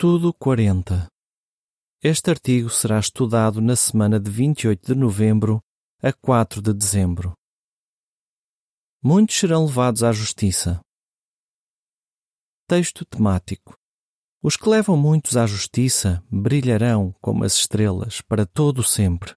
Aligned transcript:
Estudo 0.00 0.32
40 0.32 1.08
Este 2.00 2.30
artigo 2.30 2.70
será 2.70 3.00
estudado 3.00 3.60
na 3.60 3.74
semana 3.74 4.20
de 4.20 4.30
28 4.30 4.94
de 4.94 4.94
novembro 4.94 5.60
a 6.00 6.12
4 6.12 6.62
de 6.62 6.72
dezembro. 6.72 7.32
Muitos 9.02 9.36
serão 9.36 9.66
levados 9.66 10.04
à 10.04 10.12
justiça. 10.12 10.80
Texto 12.68 13.04
temático. 13.04 13.74
Os 14.40 14.56
que 14.56 14.68
levam 14.68 14.96
muitos 14.96 15.36
à 15.36 15.48
justiça 15.48 16.22
brilharão 16.30 17.12
como 17.20 17.42
as 17.42 17.54
estrelas 17.54 18.20
para 18.20 18.46
todo 18.46 18.78
o 18.78 18.84
sempre. 18.84 19.34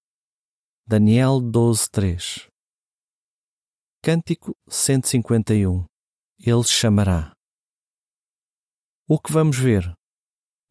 Daniel 0.86 1.42
12:3. 1.42 2.48
Cântico 4.04 4.56
151. 4.70 5.86
Ele 6.38 6.64
chamará. 6.66 7.34
O 9.08 9.20
que 9.20 9.32
vamos 9.32 9.58
ver? 9.58 10.00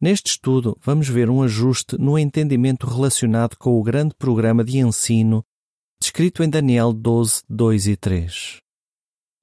Neste 0.01 0.31
estudo, 0.31 0.75
vamos 0.81 1.07
ver 1.07 1.29
um 1.29 1.43
ajuste 1.43 1.95
no 1.95 2.17
entendimento 2.17 2.87
relacionado 2.87 3.55
com 3.55 3.79
o 3.79 3.83
grande 3.83 4.15
programa 4.15 4.63
de 4.63 4.79
ensino 4.79 5.45
descrito 6.01 6.41
em 6.41 6.49
Daniel 6.49 6.91
12, 6.91 7.43
2 7.47 7.85
e 7.85 7.95
3. 7.95 8.57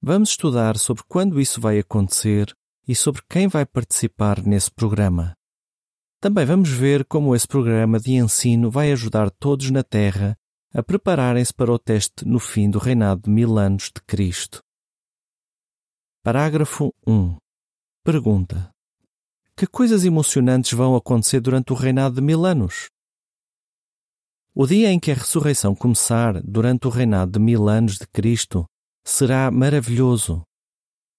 Vamos 0.01 0.31
estudar 0.31 0.77
sobre 0.77 1.03
quando 1.07 1.39
isso 1.39 1.61
vai 1.61 1.79
acontecer 1.79 2.53
e 2.85 2.93
sobre 2.93 3.21
quem 3.29 3.47
vai 3.47 3.65
participar 3.65 4.45
nesse 4.45 4.69
programa. 4.69 5.33
Também 6.19 6.45
vamos 6.45 6.69
ver 6.69 7.05
como 7.05 7.33
esse 7.33 7.47
programa 7.47 7.97
de 7.97 8.15
ensino 8.15 8.69
vai 8.69 8.91
ajudar 8.91 9.31
todos 9.31 9.71
na 9.71 9.81
Terra 9.81 10.37
a 10.73 10.83
prepararem-se 10.83 11.53
para 11.53 11.71
o 11.71 11.79
teste 11.79 12.27
no 12.27 12.37
fim 12.37 12.69
do 12.69 12.79
reinado 12.79 13.21
de 13.21 13.29
mil 13.29 13.57
anos 13.57 13.85
de 13.85 14.01
Cristo. 14.05 14.61
Parágrafo 16.21 16.93
1. 17.07 17.37
Pergunta: 18.03 18.69
que 19.59 19.67
coisas 19.67 20.05
emocionantes 20.05 20.71
vão 20.71 20.95
acontecer 20.95 21.41
durante 21.41 21.73
o 21.73 21.75
reinado 21.75 22.15
de 22.15 22.21
mil 22.21 22.45
anos? 22.45 22.87
O 24.55 24.65
dia 24.65 24.89
em 24.89 24.97
que 24.97 25.11
a 25.11 25.13
ressurreição 25.13 25.75
começar, 25.75 26.41
durante 26.43 26.87
o 26.87 26.89
reinado 26.89 27.33
de 27.33 27.39
mil 27.39 27.67
anos 27.67 27.97
de 27.97 28.07
Cristo, 28.07 28.65
será 29.03 29.51
maravilhoso. 29.51 30.43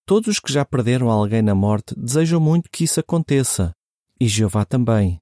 Todos 0.06 0.28
os 0.28 0.40
que 0.40 0.50
já 0.50 0.64
perderam 0.64 1.10
alguém 1.10 1.42
na 1.42 1.54
morte 1.54 1.94
desejam 1.94 2.40
muito 2.40 2.70
que 2.70 2.84
isso 2.84 2.98
aconteça, 2.98 3.72
e 4.18 4.26
Jeová 4.26 4.64
também. 4.64 5.18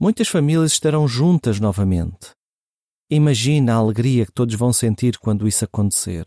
Muitas 0.00 0.28
famílias 0.28 0.72
estarão 0.72 1.06
juntas 1.06 1.60
novamente. 1.60 2.30
Imagina 3.10 3.74
a 3.74 3.76
alegria 3.76 4.24
que 4.24 4.32
todos 4.32 4.54
vão 4.54 4.72
sentir 4.72 5.18
quando 5.18 5.46
isso 5.46 5.62
acontecer. 5.62 6.24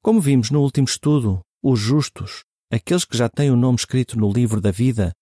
Como 0.00 0.20
vimos 0.20 0.52
no 0.52 0.60
último 0.60 0.86
estudo, 0.86 1.40
os 1.60 1.80
justos, 1.80 2.44
aqueles 2.70 3.04
que 3.04 3.16
já 3.16 3.28
têm 3.28 3.50
o 3.50 3.56
nome 3.56 3.76
escrito 3.76 4.18
no 4.18 4.30
livro 4.30 4.60
da 4.60 4.70
vida, 4.70 5.12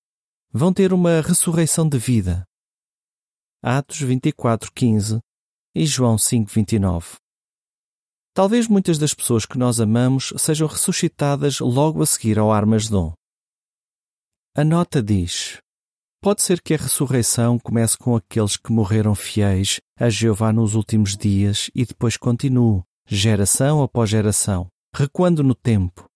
vão 0.53 0.73
ter 0.73 0.93
uma 0.93 1.21
ressurreição 1.21 1.89
de 1.89 1.99
vida. 1.99 2.45
Atos 3.63 4.01
24:15 4.01 5.21
e 5.75 5.87
João 5.87 6.17
5:29. 6.17 7.17
Talvez 8.35 8.67
muitas 8.67 8.99
das 8.99 9.15
pessoas 9.15 9.47
que 9.47 9.57
nós 9.57 9.81
amamos 9.81 10.33
sejam 10.37 10.67
ressuscitadas 10.67 11.61
logo 11.61 12.03
a 12.03 12.07
seguir 12.07 12.39
ao 12.39 12.53
Armagedon. 12.53 13.15
A 14.57 14.65
nota 14.65 15.03
diz: 15.03 15.59
Pode 16.21 16.43
ser 16.43 16.63
que 16.63 16.75
a 16.75 16.77
ressurreição 16.77 17.59
comece 17.59 17.99
com 17.99 18.17
aqueles 18.17 18.57
que 18.57 18.73
morreram 18.73 19.15
fiéis 19.15 19.81
a 19.99 20.09
Jeová 20.09 20.53
nos 20.53 20.75
últimos 20.75 21.17
dias 21.17 21.71
e 21.75 21.85
depois 21.85 22.17
continue, 22.17 22.83
geração 23.07 23.83
após 23.83 24.11
geração, 24.11 24.69
recuando 24.95 25.43
no 25.43 25.55
tempo, 25.55 26.09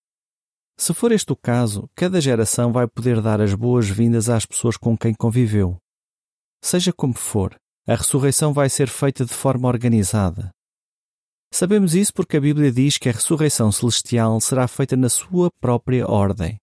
se 0.79 0.93
for 0.93 1.11
este 1.11 1.33
o 1.33 1.35
caso, 1.35 1.89
cada 1.93 2.21
geração 2.21 2.71
vai 2.71 2.87
poder 2.87 3.21
dar 3.21 3.41
as 3.41 3.53
boas-vindas 3.53 4.29
às 4.29 4.45
pessoas 4.45 4.77
com 4.77 4.97
quem 4.97 5.13
conviveu. 5.13 5.77
Seja 6.63 6.93
como 6.93 7.13
for, 7.13 7.53
a 7.85 7.95
ressurreição 7.95 8.53
vai 8.53 8.69
ser 8.69 8.87
feita 8.87 9.25
de 9.25 9.33
forma 9.33 9.67
organizada. 9.67 10.51
Sabemos 11.51 11.95
isso 11.95 12.13
porque 12.13 12.37
a 12.37 12.41
Bíblia 12.41 12.71
diz 12.71 12.97
que 12.97 13.09
a 13.09 13.11
ressurreição 13.11 13.73
celestial 13.73 14.39
será 14.39 14.69
feita 14.69 14.95
na 14.95 15.09
sua 15.09 15.51
própria 15.59 16.07
ordem. 16.07 16.57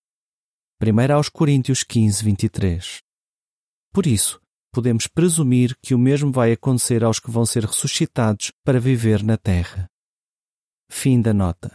1 0.83 1.15
aos 1.15 1.29
Coríntios 1.29 1.83
15, 1.83 2.25
23. 2.25 2.99
Por 3.93 4.07
isso, 4.07 4.41
podemos 4.73 5.07
presumir 5.07 5.77
que 5.83 5.95
o 5.95 5.99
mesmo 5.99 6.33
vai 6.33 6.53
acontecer 6.53 7.05
aos 7.05 7.19
que 7.19 7.31
vão 7.31 7.45
ser 7.45 7.67
ressuscitados 7.67 8.51
para 8.65 8.81
viver 8.81 9.23
na 9.23 9.37
terra. 9.37 9.87
Fim 10.91 11.21
da 11.21 11.35
nota. 11.35 11.75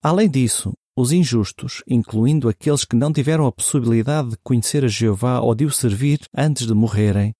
Além 0.00 0.30
disso, 0.30 0.74
os 1.00 1.12
injustos, 1.12 1.80
incluindo 1.86 2.48
aqueles 2.48 2.84
que 2.84 2.96
não 2.96 3.12
tiveram 3.12 3.46
a 3.46 3.52
possibilidade 3.52 4.30
de 4.30 4.36
conhecer 4.38 4.84
a 4.84 4.88
Jeová 4.88 5.38
ou 5.38 5.54
de 5.54 5.64
o 5.64 5.70
servir 5.70 6.18
antes 6.36 6.66
de 6.66 6.74
morrerem, 6.74 7.32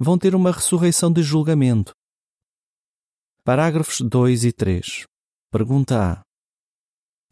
vão 0.00 0.18
ter 0.18 0.34
uma 0.34 0.50
ressurreição 0.50 1.12
de 1.12 1.22
julgamento. 1.22 1.94
Parágrafos 3.44 4.00
2 4.00 4.46
e 4.46 4.52
3. 4.52 5.06
Pergunta 5.48 6.12
A. 6.12 6.22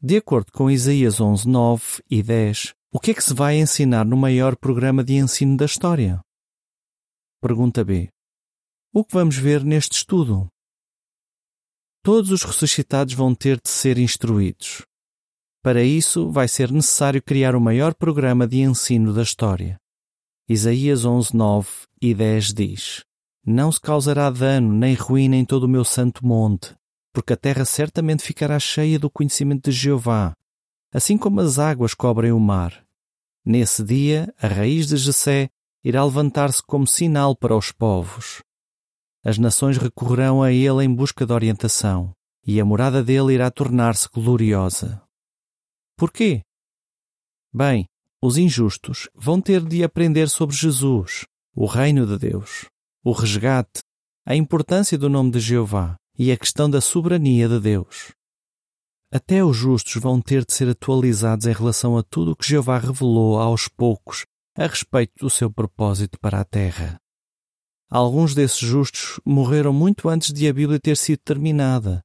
De 0.00 0.19
acordo 0.19 0.53
com 0.53 0.70
Isaías 0.70 1.20
11, 1.20 1.48
9 1.48 1.82
e 2.09 2.22
10, 2.22 2.75
o 2.93 3.00
que 3.00 3.10
é 3.10 3.14
que 3.14 3.25
se 3.25 3.34
vai 3.34 3.56
ensinar 3.56 4.04
no 4.04 4.16
maior 4.16 4.54
programa 4.54 5.03
de 5.03 5.14
ensino 5.14 5.56
da 5.56 5.64
história? 5.64 6.20
Pergunta 7.41 7.84
B. 7.84 8.09
O 8.94 9.04
que 9.04 9.14
vamos 9.14 9.37
ver 9.37 9.64
neste 9.64 9.97
estudo? 9.97 10.47
Todos 12.04 12.31
os 12.31 12.44
ressuscitados 12.44 13.14
vão 13.14 13.34
ter 13.34 13.60
de 13.60 13.69
ser 13.69 13.99
instruídos. 13.99 14.84
Para 15.62 15.84
isso, 15.84 16.28
vai 16.28 16.49
ser 16.49 16.73
necessário 16.73 17.23
criar 17.23 17.55
o 17.55 17.61
maior 17.61 17.95
programa 17.95 18.49
de 18.49 18.59
ensino 18.59 19.12
da 19.12 19.23
história. 19.23 19.78
Isaías 20.49 21.05
11, 21.05 21.37
9 21.37 21.69
e 22.00 22.12
10 22.12 22.53
diz: 22.53 23.05
Não 23.47 23.71
se 23.71 23.81
causará 23.81 24.28
dano 24.28 24.73
nem 24.73 24.95
ruína 24.95 25.37
em 25.37 25.45
todo 25.45 25.62
o 25.65 25.69
meu 25.69 25.84
santo 25.84 26.27
monte, 26.27 26.75
porque 27.12 27.34
a 27.34 27.37
terra 27.37 27.65
certamente 27.65 28.25
ficará 28.25 28.59
cheia 28.59 28.99
do 28.99 29.09
conhecimento 29.09 29.71
de 29.71 29.77
Jeová, 29.77 30.34
assim 30.93 31.17
como 31.17 31.41
as 31.41 31.61
águas 31.61 31.94
cobrem 31.94 32.33
o 32.33 32.41
mar. 32.41 32.84
Nesse 33.44 33.84
dia, 33.84 34.34
a 34.43 34.49
raiz 34.49 34.89
de 34.89 34.97
Jessé 34.97 35.49
irá 35.84 36.05
levantar-se 36.05 36.61
como 36.61 36.89
sinal 36.89 37.37
para 37.37 37.56
os 37.56 37.71
povos. 37.71 38.43
As 39.25 39.39
nações 39.39 39.79
recorrerão 39.79 40.43
a 40.43 40.50
ele 40.50 40.84
em 40.84 40.93
busca 40.93 41.25
de 41.25 41.33
orientação, 41.33 42.12
e 42.44 42.61
a 42.61 42.65
morada 42.65 43.00
dele 43.00 43.33
irá 43.33 43.49
tornar-se 43.49 44.09
gloriosa. 44.12 45.00
Porquê? 46.02 46.42
Bem, 47.54 47.86
os 48.20 48.36
injustos 48.36 49.08
vão 49.14 49.40
ter 49.40 49.64
de 49.64 49.84
aprender 49.84 50.28
sobre 50.28 50.56
Jesus, 50.56 51.26
o 51.54 51.64
reino 51.64 52.04
de 52.04 52.18
Deus, 52.18 52.66
o 53.04 53.12
resgate, 53.12 53.82
a 54.26 54.34
importância 54.34 54.98
do 54.98 55.08
nome 55.08 55.30
de 55.30 55.38
Jeová 55.38 55.94
e 56.18 56.32
a 56.32 56.36
questão 56.36 56.68
da 56.68 56.80
soberania 56.80 57.48
de 57.48 57.60
Deus. 57.60 58.12
Até 59.12 59.44
os 59.44 59.56
justos 59.56 59.94
vão 60.02 60.20
ter 60.20 60.44
de 60.44 60.52
ser 60.52 60.68
atualizados 60.70 61.46
em 61.46 61.52
relação 61.52 61.96
a 61.96 62.02
tudo 62.02 62.32
o 62.32 62.36
que 62.36 62.48
Jeová 62.48 62.78
revelou 62.78 63.38
aos 63.38 63.69
poucos 63.69 64.26
a 64.58 64.66
respeito 64.66 65.12
do 65.20 65.30
seu 65.30 65.52
propósito 65.52 66.19
para 66.19 66.40
a 66.40 66.44
terra. 66.44 67.00
Alguns 67.88 68.34
desses 68.34 68.58
justos 68.58 69.20
morreram 69.24 69.72
muito 69.72 70.08
antes 70.08 70.32
de 70.32 70.48
a 70.48 70.52
Bíblia 70.52 70.80
ter 70.80 70.96
sido 70.96 71.20
terminada. 71.20 72.02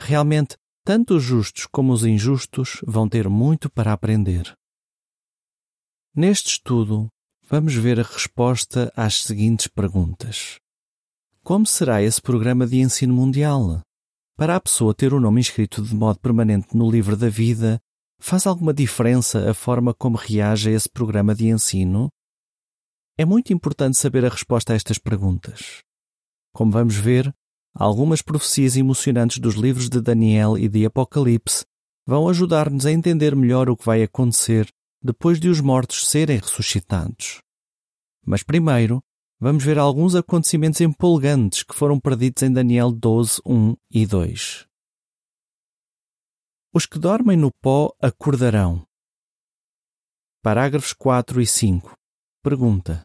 Realmente, 0.00 0.56
tanto 0.84 1.16
os 1.16 1.22
justos 1.22 1.66
como 1.66 1.92
os 1.92 2.04
injustos 2.04 2.80
vão 2.86 3.08
ter 3.08 3.28
muito 3.28 3.70
para 3.70 3.92
aprender. 3.92 4.54
Neste 6.14 6.50
estudo, 6.50 7.08
vamos 7.48 7.74
ver 7.74 8.00
a 8.00 8.02
resposta 8.02 8.92
às 8.96 9.22
seguintes 9.22 9.66
perguntas: 9.66 10.58
Como 11.42 11.66
será 11.66 12.02
esse 12.02 12.20
programa 12.20 12.66
de 12.66 12.78
ensino 12.78 13.14
mundial? 13.14 13.80
Para 14.36 14.56
a 14.56 14.60
pessoa 14.60 14.94
ter 14.94 15.14
o 15.14 15.20
nome 15.20 15.40
inscrito 15.40 15.82
de 15.82 15.94
modo 15.94 16.18
permanente 16.18 16.76
no 16.76 16.90
livro 16.90 17.16
da 17.16 17.28
vida, 17.28 17.80
faz 18.18 18.46
alguma 18.46 18.72
diferença 18.72 19.50
a 19.50 19.54
forma 19.54 19.94
como 19.94 20.16
reage 20.16 20.70
a 20.70 20.72
esse 20.72 20.88
programa 20.88 21.34
de 21.34 21.46
ensino? 21.46 22.08
É 23.16 23.24
muito 23.24 23.52
importante 23.52 23.98
saber 23.98 24.24
a 24.24 24.28
resposta 24.28 24.72
a 24.72 24.76
estas 24.76 24.98
perguntas. 24.98 25.82
Como 26.52 26.72
vamos 26.72 26.96
ver, 26.96 27.32
Algumas 27.74 28.20
profecias 28.20 28.76
emocionantes 28.76 29.38
dos 29.38 29.54
livros 29.54 29.88
de 29.88 30.00
Daniel 30.00 30.58
e 30.58 30.68
de 30.68 30.84
Apocalipse 30.84 31.64
vão 32.06 32.28
ajudar-nos 32.28 32.84
a 32.84 32.92
entender 32.92 33.34
melhor 33.34 33.70
o 33.70 33.76
que 33.76 33.86
vai 33.86 34.02
acontecer 34.02 34.68
depois 35.02 35.40
de 35.40 35.48
os 35.48 35.60
mortos 35.60 36.06
serem 36.06 36.38
ressuscitados. 36.38 37.40
Mas 38.24 38.42
primeiro, 38.42 39.02
vamos 39.40 39.64
ver 39.64 39.78
alguns 39.78 40.14
acontecimentos 40.14 40.80
empolgantes 40.80 41.62
que 41.62 41.74
foram 41.74 41.98
perdidos 41.98 42.42
em 42.42 42.52
Daniel 42.52 42.92
12, 42.92 43.40
1 43.44 43.76
e 43.90 44.06
2. 44.06 44.66
Os 46.74 46.86
que 46.86 46.98
dormem 46.98 47.36
no 47.36 47.50
pó 47.60 47.92
acordarão. 48.00 48.86
Parágrafos 50.42 50.92
4 50.92 51.40
e 51.40 51.46
5. 51.46 51.94
Pergunta: 52.42 53.02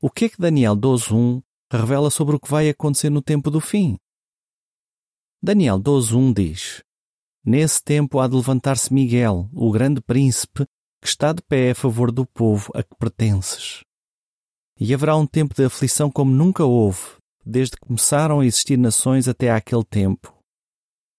O 0.00 0.10
que 0.10 0.26
é 0.26 0.28
que 0.28 0.40
Daniel 0.40 0.76
12, 0.76 1.12
1 1.12 1.42
revela 1.76 2.10
sobre 2.10 2.36
o 2.36 2.40
que 2.40 2.50
vai 2.50 2.68
acontecer 2.68 3.10
no 3.10 3.20
tempo 3.20 3.50
do 3.50 3.60
fim. 3.60 3.96
Daniel 5.42 5.78
12.1 5.78 6.34
diz: 6.34 6.82
Nesse 7.44 7.82
tempo 7.82 8.18
há 8.18 8.26
de 8.26 8.36
levantar-se 8.36 8.92
Miguel, 8.92 9.48
o 9.52 9.70
grande 9.70 10.00
príncipe, 10.00 10.66
que 11.00 11.08
está 11.08 11.32
de 11.32 11.42
pé 11.42 11.70
a 11.70 11.74
favor 11.74 12.10
do 12.10 12.26
povo 12.26 12.72
a 12.74 12.82
que 12.82 12.94
pertences. 12.98 13.82
E 14.78 14.92
haverá 14.92 15.16
um 15.16 15.26
tempo 15.26 15.54
de 15.54 15.64
aflição 15.64 16.10
como 16.10 16.30
nunca 16.30 16.64
houve, 16.64 17.16
desde 17.44 17.76
que 17.76 17.86
começaram 17.86 18.40
a 18.40 18.46
existir 18.46 18.76
nações 18.76 19.28
até 19.28 19.50
àquele 19.50 19.84
tempo. 19.84 20.34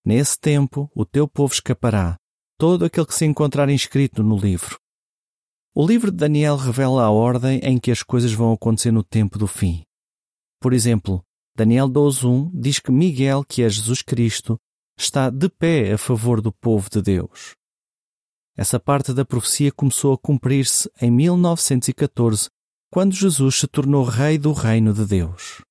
Nesse 0.05 0.39
tempo, 0.39 0.89
o 0.95 1.05
teu 1.05 1.27
povo 1.27 1.53
escapará, 1.53 2.17
todo 2.57 2.85
aquele 2.85 3.05
que 3.05 3.13
se 3.13 3.25
encontrar 3.25 3.69
inscrito 3.69 4.23
no 4.23 4.37
livro. 4.37 4.77
O 5.73 5.85
livro 5.85 6.11
de 6.11 6.17
Daniel 6.17 6.57
revela 6.57 7.03
a 7.03 7.11
ordem 7.11 7.59
em 7.63 7.77
que 7.79 7.91
as 7.91 8.03
coisas 8.03 8.33
vão 8.33 8.51
acontecer 8.51 8.91
no 8.91 9.03
tempo 9.03 9.37
do 9.37 9.47
fim. 9.47 9.83
Por 10.59 10.73
exemplo, 10.73 11.23
Daniel 11.55 11.89
12.1 11.89 12.51
diz 12.53 12.79
que 12.79 12.91
Miguel, 12.91 13.43
que 13.43 13.63
é 13.63 13.69
Jesus 13.69 14.01
Cristo, 14.01 14.57
está 14.97 15.29
de 15.29 15.49
pé 15.49 15.93
a 15.93 15.97
favor 15.97 16.41
do 16.41 16.51
povo 16.51 16.89
de 16.89 17.01
Deus. 17.01 17.55
Essa 18.57 18.79
parte 18.79 19.13
da 19.13 19.23
profecia 19.23 19.71
começou 19.71 20.13
a 20.13 20.17
cumprir-se 20.17 20.91
em 21.01 21.09
1914, 21.09 22.49
quando 22.91 23.13
Jesus 23.13 23.55
se 23.55 23.67
tornou 23.67 24.03
rei 24.03 24.37
do 24.37 24.51
reino 24.51 24.93
de 24.93 25.05
Deus. 25.05 25.61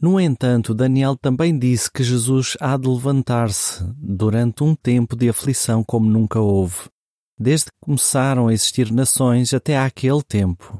No 0.00 0.20
entanto, 0.20 0.74
Daniel 0.74 1.16
também 1.16 1.58
disse 1.58 1.90
que 1.90 2.04
Jesus 2.04 2.56
há 2.60 2.76
de 2.76 2.86
levantar-se 2.86 3.82
durante 3.96 4.62
um 4.62 4.76
tempo 4.76 5.16
de 5.16 5.28
aflição 5.28 5.82
como 5.82 6.08
nunca 6.08 6.38
houve, 6.38 6.90
desde 7.38 7.66
que 7.66 7.78
começaram 7.80 8.46
a 8.46 8.52
existir 8.52 8.92
nações 8.92 9.54
até 9.54 9.76
àquele 9.78 10.22
tempo. 10.22 10.78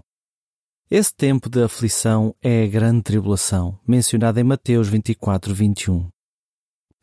Esse 0.88 1.12
tempo 1.12 1.50
de 1.50 1.64
aflição 1.64 2.32
é 2.40 2.62
a 2.62 2.66
grande 2.68 3.02
tribulação, 3.02 3.76
mencionada 3.84 4.40
em 4.40 4.44
Mateus 4.44 4.86
24, 4.86 5.52
21. 5.52 6.08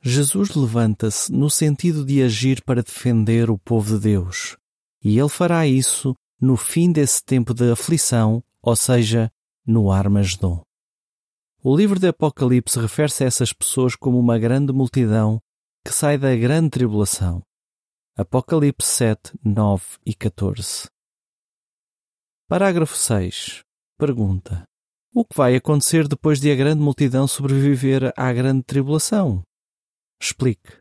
Jesus 0.01 0.55
levanta-se 0.55 1.29
no 1.29 1.49
sentido 1.49 2.05
de 2.05 2.23
agir 2.23 2.63
para 2.63 2.81
defender 2.81 3.49
o 3.49 3.57
povo 3.57 3.95
de 3.95 4.03
Deus, 4.03 4.55
e 5.03 5.19
ele 5.19 5.27
fará 5.27 5.67
isso 5.67 6.15
no 6.39 6.55
fim 6.55 6.93
desse 6.93 7.21
tempo 7.25 7.53
de 7.53 7.73
aflição, 7.73 8.41
ou 8.61 8.73
seja, 8.73 9.29
no 9.67 9.91
Armagedon. 9.91 10.63
O 11.61 11.75
livro 11.75 11.99
de 11.99 12.07
Apocalipse 12.07 12.79
refere-se 12.79 13.25
a 13.25 13.27
essas 13.27 13.51
pessoas 13.51 13.97
como 13.97 14.17
uma 14.17 14.39
grande 14.39 14.71
multidão 14.71 15.41
que 15.83 15.91
sai 15.91 16.17
da 16.17 16.33
grande 16.37 16.69
tribulação. 16.69 17.43
Apocalipse 18.15 18.87
7, 18.87 19.33
9 19.43 19.83
e 20.05 20.13
14. 20.13 20.87
Parágrafo 22.47 22.95
6. 22.95 23.61
Pergunta: 24.05 24.65
O 25.15 25.23
que 25.23 25.33
vai 25.33 25.55
acontecer 25.55 26.09
depois 26.09 26.37
de 26.37 26.51
a 26.51 26.55
grande 26.55 26.81
multidão 26.81 27.25
sobreviver 27.25 28.11
à 28.17 28.33
grande 28.33 28.61
tribulação? 28.61 29.41
Explique. 30.21 30.77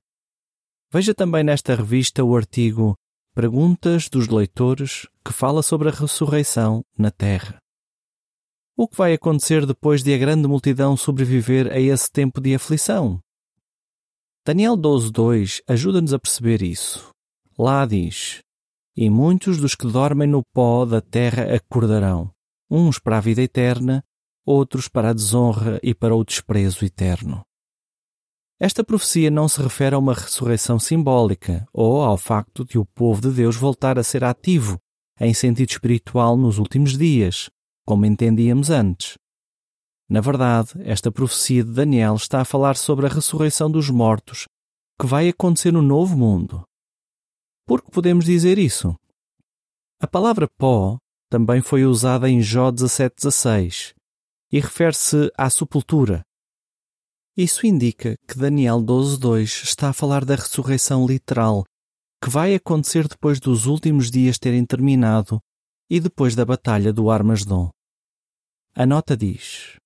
Veja 0.93 1.15
também 1.15 1.45
nesta 1.45 1.77
revista 1.77 2.25
o 2.25 2.37
artigo 2.37 2.97
Perguntas 3.33 4.09
dos 4.09 4.27
Leitores 4.27 5.07
que 5.25 5.33
fala 5.33 5.63
sobre 5.63 5.89
a 5.89 5.93
ressurreição 5.93 6.83
na 6.99 7.13
Terra. 7.13 7.59
O 8.77 8.89
que 8.89 8.97
vai 8.97 9.13
acontecer 9.13 9.67
depois 9.67 10.03
de 10.03 10.13
a 10.13 10.19
grande 10.19 10.49
multidão 10.49 10.97
sobreviver 10.97 11.71
a 11.71 11.79
esse 11.79 12.11
tempo 12.11 12.41
de 12.41 12.57
aflição? 12.57 13.21
Daniel 14.45 14.77
12.2 14.77 15.63
ajuda-nos 15.69 16.13
a 16.13 16.19
perceber 16.19 16.61
isso. 16.61 17.09
Lá 17.57 17.87
diz: 17.87 18.41
E 18.97 19.09
muitos 19.09 19.59
dos 19.59 19.77
que 19.77 19.87
dormem 19.87 20.27
no 20.27 20.43
pó 20.53 20.85
da 20.85 21.01
terra 21.01 21.55
acordarão, 21.55 22.32
uns 22.73 22.99
para 22.99 23.19
a 23.19 23.21
vida 23.21 23.43
eterna, 23.43 24.03
outros 24.47 24.89
para 24.89 25.11
a 25.11 25.13
desonra 25.13 25.79
e 25.83 25.95
para 25.95 26.17
o 26.17 26.25
desprezo 26.25 26.87
eterno. 26.87 27.45
Esta 28.59 28.83
profecia 28.83 29.31
não 29.31 29.47
se 29.47 29.61
refere 29.61 29.95
a 29.95 29.99
uma 29.99 30.15
ressurreição 30.15 30.79
simbólica 30.79 31.67
ou 31.73 32.01
ao 32.01 32.17
facto 32.17 32.65
de 32.65 32.79
o 32.79 32.87
povo 32.87 33.21
de 33.21 33.31
Deus 33.31 33.57
voltar 33.57 33.99
a 33.99 34.03
ser 34.03 34.25
ativo, 34.25 34.81
em 35.21 35.35
sentido 35.35 35.69
espiritual, 35.69 36.37
nos 36.37 36.59
últimos 36.59 36.97
dias, 36.97 37.51
como 37.85 38.07
entendíamos 38.07 38.71
antes. 38.71 39.19
Na 40.09 40.21
verdade, 40.21 40.71
esta 40.85 41.13
profecia 41.13 41.63
de 41.63 41.73
Daniel 41.73 42.15
está 42.15 42.41
a 42.41 42.45
falar 42.45 42.77
sobre 42.77 43.07
a 43.07 43.09
ressurreição 43.09 43.71
dos 43.71 43.91
mortos, 43.91 44.47
que 44.99 45.07
vai 45.07 45.29
acontecer 45.29 45.73
no 45.73 45.83
novo 45.83 46.17
mundo. 46.17 46.65
Por 47.67 47.83
que 47.83 47.91
podemos 47.91 48.25
dizer 48.25 48.59
isso? 48.59 48.97
A 50.01 50.07
palavra 50.07 50.49
pó 50.57 50.99
também 51.33 51.63
foi 51.63 51.87
usada 51.87 52.29
em 52.29 52.43
Jó 52.43 52.71
17,16 52.71 53.95
e 54.53 54.61
refere-se 54.61 55.33
à 55.35 55.49
sepultura, 55.49 56.23
isso 57.35 57.67
indica 57.67 58.19
que 58.29 58.37
Daniel 58.37 58.83
12.2 58.83 59.65
está 59.65 59.89
a 59.89 59.93
falar 59.95 60.27
da 60.27 60.35
ressurreição 60.35 61.07
literal, 61.07 61.65
que 62.23 62.29
vai 62.29 62.55
acontecer 62.55 63.09
depois 63.09 63.41
dos 63.41 63.65
últimos 63.65 64.11
dias 64.11 64.39
terem 64.39 64.67
terminado 64.67 65.41
e 65.89 65.99
depois 66.01 66.35
da 66.35 66.45
batalha 66.45 66.93
do 66.93 67.11
Armasdon. 67.11 67.71
A 68.75 68.85
nota 68.85 69.17
diz: 69.17 69.79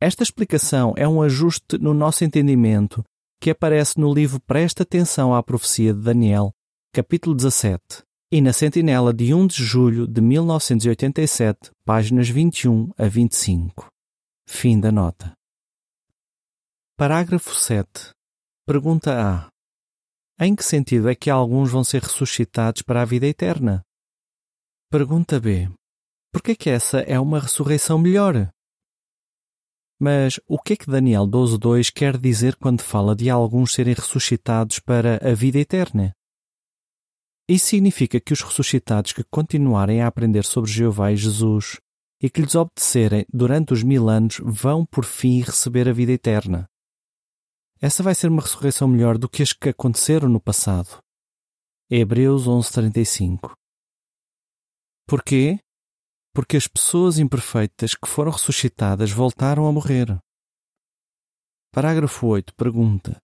Esta 0.00 0.22
explicação 0.22 0.94
é 0.96 1.08
um 1.08 1.20
ajuste 1.20 1.76
no 1.80 1.92
nosso 1.92 2.22
entendimento 2.22 3.02
que 3.40 3.50
aparece 3.50 3.98
no 3.98 4.14
livro 4.14 4.38
Presta 4.46 4.84
Atenção 4.84 5.34
à 5.34 5.42
Profecia 5.42 5.92
de 5.92 6.00
Daniel, 6.00 6.52
capítulo 6.92 7.34
17, 7.34 8.04
e 8.30 8.42
na 8.42 8.52
Sentinela 8.52 9.12
de 9.14 9.32
1 9.32 9.46
de 9.46 9.64
julho 9.64 10.06
de 10.06 10.20
1987, 10.20 11.70
páginas 11.82 12.28
21 12.28 12.90
a 12.98 13.08
25. 13.08 13.88
Fim 14.46 14.78
da 14.78 14.92
nota. 14.92 15.32
Parágrafo 16.94 17.54
7. 17.54 18.10
Pergunta 18.66 19.14
A. 19.18 19.48
Em 20.38 20.54
que 20.54 20.62
sentido 20.62 21.08
é 21.08 21.14
que 21.14 21.30
alguns 21.30 21.70
vão 21.70 21.82
ser 21.82 22.02
ressuscitados 22.02 22.82
para 22.82 23.00
a 23.00 23.04
vida 23.06 23.26
eterna? 23.26 23.82
Pergunta 24.90 25.40
B. 25.40 25.70
Por 26.30 26.42
que 26.42 26.50
é 26.50 26.54
que 26.54 26.68
essa 26.68 27.00
é 27.00 27.18
uma 27.18 27.40
ressurreição 27.40 27.98
melhor? 27.98 28.50
Mas 29.98 30.38
o 30.46 30.58
que 30.58 30.74
é 30.74 30.76
que 30.76 30.90
Daniel 30.90 31.26
12.2 31.26 31.90
quer 31.90 32.18
dizer 32.18 32.56
quando 32.56 32.82
fala 32.82 33.16
de 33.16 33.30
alguns 33.30 33.72
serem 33.72 33.94
ressuscitados 33.94 34.80
para 34.80 35.16
a 35.26 35.34
vida 35.34 35.58
eterna? 35.58 36.14
Isso 37.48 37.66
significa 37.66 38.20
que 38.20 38.32
os 38.32 38.42
ressuscitados 38.42 39.12
que 39.12 39.24
continuarem 39.24 40.02
a 40.02 40.06
aprender 40.06 40.44
sobre 40.44 40.70
Jeová 40.70 41.10
e 41.10 41.16
Jesus 41.16 41.80
e 42.20 42.28
que 42.28 42.42
lhes 42.42 42.54
obedecerem 42.54 43.24
durante 43.32 43.72
os 43.72 43.82
mil 43.82 44.08
anos 44.10 44.38
vão 44.44 44.84
por 44.84 45.04
fim 45.04 45.40
receber 45.40 45.88
a 45.88 45.92
vida 45.92 46.12
eterna. 46.12 46.68
Essa 47.80 48.02
vai 48.02 48.14
ser 48.14 48.28
uma 48.28 48.42
ressurreição 48.42 48.86
melhor 48.86 49.16
do 49.16 49.28
que 49.28 49.42
as 49.42 49.52
que 49.52 49.70
aconteceram 49.70 50.28
no 50.28 50.40
passado. 50.40 51.02
Hebreus 51.88 52.46
11:35. 52.46 53.54
Porquê? 55.06 55.58
Porque 56.34 56.56
as 56.56 56.66
pessoas 56.66 57.18
imperfeitas 57.18 57.94
que 57.94 58.08
foram 58.08 58.32
ressuscitadas 58.32 59.10
voltaram 59.10 59.66
a 59.66 59.72
morrer. 59.72 60.18
Parágrafo 61.72 62.26
8 62.26 62.52
pergunta: 62.54 63.22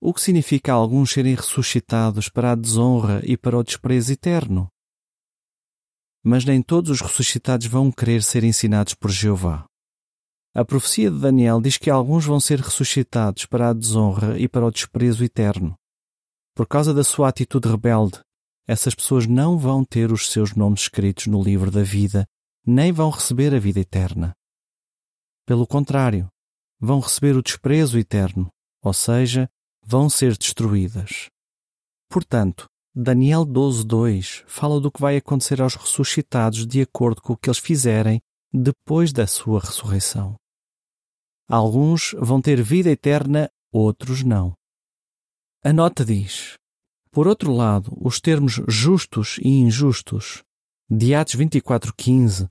O 0.00 0.12
que 0.12 0.20
significa 0.20 0.72
alguns 0.72 1.10
serem 1.10 1.34
ressuscitados 1.34 2.28
para 2.28 2.52
a 2.52 2.54
desonra 2.54 3.22
e 3.24 3.36
para 3.36 3.56
o 3.56 3.62
desprezo 3.62 4.12
eterno? 4.12 4.68
Mas 6.22 6.44
nem 6.44 6.60
todos 6.60 6.90
os 6.90 7.00
ressuscitados 7.00 7.66
vão 7.66 7.90
querer 7.90 8.22
ser 8.22 8.44
ensinados 8.44 8.94
por 8.94 9.10
Jeová. 9.10 9.64
A 10.54 10.64
profecia 10.64 11.10
de 11.10 11.18
Daniel 11.18 11.60
diz 11.60 11.78
que 11.78 11.90
alguns 11.90 12.24
vão 12.24 12.40
ser 12.40 12.60
ressuscitados 12.60 13.46
para 13.46 13.70
a 13.70 13.72
desonra 13.72 14.38
e 14.38 14.48
para 14.48 14.66
o 14.66 14.70
desprezo 14.70 15.24
eterno. 15.24 15.74
Por 16.54 16.66
causa 16.66 16.92
da 16.92 17.04
sua 17.04 17.28
atitude 17.28 17.68
rebelde, 17.68 18.20
essas 18.66 18.94
pessoas 18.94 19.26
não 19.26 19.56
vão 19.56 19.84
ter 19.84 20.10
os 20.10 20.30
seus 20.30 20.54
nomes 20.54 20.82
escritos 20.82 21.26
no 21.26 21.42
livro 21.42 21.70
da 21.70 21.82
vida, 21.82 22.26
nem 22.66 22.92
vão 22.92 23.10
receber 23.10 23.54
a 23.54 23.58
vida 23.58 23.80
eterna. 23.80 24.34
Pelo 25.46 25.66
contrário, 25.66 26.28
vão 26.80 27.00
receber 27.00 27.36
o 27.36 27.42
desprezo 27.42 27.98
eterno, 27.98 28.50
ou 28.82 28.92
seja, 28.92 29.48
vão 29.86 30.10
ser 30.10 30.36
destruídas. 30.36 31.28
Portanto, 32.10 32.66
Daniel 32.92 33.44
12:2 33.46 34.42
fala 34.46 34.80
do 34.80 34.90
que 34.90 35.00
vai 35.00 35.16
acontecer 35.16 35.62
aos 35.62 35.76
ressuscitados 35.76 36.66
de 36.66 36.80
acordo 36.80 37.22
com 37.22 37.34
o 37.34 37.36
que 37.36 37.48
eles 37.48 37.58
fizerem 37.58 38.20
depois 38.52 39.12
da 39.12 39.26
sua 39.26 39.60
ressurreição. 39.60 40.34
Alguns 41.48 42.14
vão 42.18 42.40
ter 42.40 42.60
vida 42.62 42.90
eterna, 42.90 43.48
outros 43.70 44.24
não. 44.24 44.54
A 45.62 45.72
nota 45.72 46.04
diz: 46.04 46.54
Por 47.10 47.28
outro 47.28 47.52
lado, 47.52 47.96
os 48.00 48.20
termos 48.20 48.60
justos 48.66 49.38
e 49.40 49.48
injustos, 49.48 50.42
de 50.90 51.14
Atos 51.14 51.34
24:15, 51.36 52.48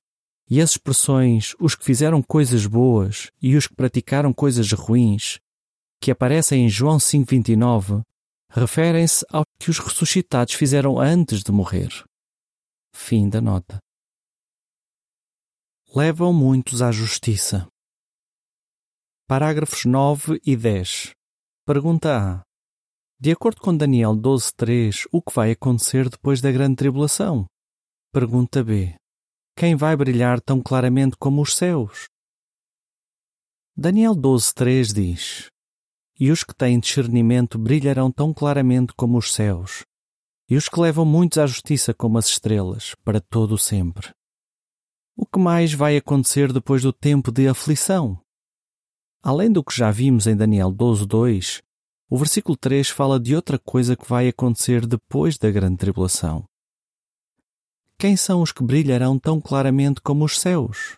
e 0.48 0.60
as 0.60 0.70
expressões 0.70 1.54
os 1.58 1.74
que 1.74 1.84
fizeram 1.84 2.22
coisas 2.22 2.66
boas 2.66 3.30
e 3.42 3.56
os 3.56 3.66
que 3.66 3.74
praticaram 3.74 4.32
coisas 4.32 4.70
ruins, 4.72 5.40
que 6.00 6.10
aparecem 6.10 6.64
em 6.64 6.68
João 6.68 6.98
5:29, 6.98 8.02
referem-se 8.50 9.24
ao 9.30 9.44
que 9.58 9.70
os 9.70 9.78
ressuscitados 9.78 10.54
fizeram 10.54 10.98
antes 10.98 11.42
de 11.42 11.52
morrer. 11.52 11.90
Fim 12.94 13.28
da 13.28 13.40
nota. 13.40 13.78
Levam 15.94 16.32
muitos 16.32 16.82
à 16.82 16.90
justiça. 16.90 17.66
Parágrafos 19.28 19.84
9 19.84 20.40
e 20.44 20.56
10. 20.56 21.12
Pergunta 21.66 22.16
A. 22.16 22.42
De 23.18 23.32
acordo 23.32 23.60
com 23.60 23.76
Daniel 23.76 24.14
12:3, 24.14 25.06
o 25.10 25.22
que 25.22 25.34
vai 25.34 25.52
acontecer 25.52 26.08
depois 26.08 26.40
da 26.40 26.52
grande 26.52 26.76
tribulação? 26.76 27.46
Pergunta 28.12 28.62
B. 28.62 28.94
Quem 29.56 29.74
vai 29.74 29.96
brilhar 29.96 30.40
tão 30.40 30.62
claramente 30.62 31.16
como 31.18 31.40
os 31.40 31.56
céus? 31.56 32.08
Daniel 33.74 34.14
12:3 34.14 34.92
diz: 34.92 35.48
E 36.18 36.30
os 36.30 36.42
que 36.42 36.54
têm 36.54 36.80
discernimento 36.80 37.58
brilharão 37.58 38.10
tão 38.10 38.32
claramente 38.32 38.94
como 38.94 39.18
os 39.18 39.34
céus, 39.34 39.84
e 40.48 40.56
os 40.56 40.68
que 40.68 40.80
levam 40.80 41.04
muitos 41.04 41.38
à 41.38 41.46
justiça 41.46 41.92
como 41.92 42.16
as 42.16 42.26
estrelas, 42.26 42.94
para 43.04 43.20
todo 43.20 43.52
o 43.52 43.58
sempre. 43.58 44.10
O 45.14 45.26
que 45.26 45.38
mais 45.38 45.72
vai 45.74 45.96
acontecer 45.96 46.52
depois 46.52 46.82
do 46.82 46.92
tempo 46.92 47.30
de 47.30 47.48
aflição? 47.48 48.18
Além 49.22 49.50
do 49.50 49.62
que 49.62 49.76
já 49.76 49.90
vimos 49.90 50.26
em 50.26 50.36
Daniel 50.36 50.72
12:2, 50.72 51.62
o 52.08 52.16
versículo 52.16 52.56
3 52.56 52.88
fala 52.88 53.18
de 53.18 53.34
outra 53.34 53.58
coisa 53.58 53.96
que 53.96 54.08
vai 54.08 54.28
acontecer 54.28 54.86
depois 54.86 55.36
da 55.36 55.50
grande 55.50 55.76
tribulação. 55.76 56.44
Quem 57.98 58.16
são 58.16 58.42
os 58.42 58.52
que 58.52 58.62
brilharão 58.62 59.18
tão 59.18 59.40
claramente 59.40 60.00
como 60.00 60.24
os 60.24 60.38
céus? 60.38 60.96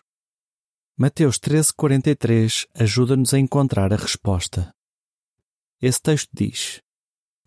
Mateus 0.97 1.39
13:43 1.39 2.67
ajuda-nos 2.75 3.33
a 3.33 3.39
encontrar 3.39 3.91
a 3.91 3.95
resposta. 3.95 4.73
Esse 5.81 6.01
texto 6.01 6.29
diz: 6.33 6.81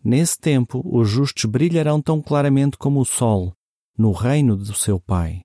Nesse 0.03 0.37
tempo 0.39 0.81
os 0.85 1.09
justos 1.09 1.45
brilharão 1.45 2.01
tão 2.01 2.21
claramente 2.21 2.77
como 2.77 2.99
o 2.99 3.05
sol, 3.05 3.55
no 3.97 4.11
reino 4.11 4.55
do 4.57 4.73
seu 4.73 4.99
Pai. 4.99 5.41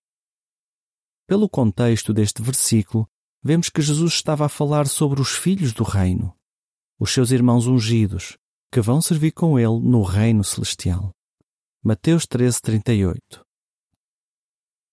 Pelo 1.27 1.49
contexto 1.49 2.15
deste 2.15 2.41
versículo, 2.43 3.07
vemos 3.43 3.69
que 3.69 3.83
Jesus 3.83 4.15
estava 4.15 4.47
a 4.47 4.49
falar 4.49 4.87
sobre 4.87 5.21
os 5.21 5.31
filhos 5.33 5.73
do 5.73 5.85
reino 5.85 6.39
os 6.99 7.13
seus 7.13 7.31
irmãos 7.31 7.67
ungidos, 7.67 8.37
que 8.73 8.81
vão 8.81 9.01
servir 9.01 9.31
com 9.31 9.59
ele 9.59 9.79
no 9.81 10.03
reino 10.03 10.43
celestial. 10.43 11.13
Mateus 11.83 12.27
13:38. 12.27 13.41